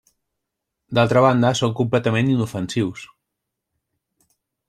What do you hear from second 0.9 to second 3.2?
D'altra banda, són completament inofensius.